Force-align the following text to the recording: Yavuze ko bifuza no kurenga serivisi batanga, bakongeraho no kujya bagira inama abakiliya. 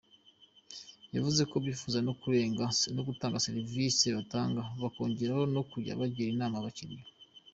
Yavuze 1.15 1.41
ko 1.51 1.55
bifuza 1.65 1.97
no 2.07 2.13
kurenga 2.21 2.63
serivisi 3.45 4.05
batanga, 4.17 4.61
bakongeraho 4.81 5.41
no 5.55 5.61
kujya 5.71 5.97
bagira 5.99 6.29
inama 6.33 6.55
abakiliya. 6.57 7.07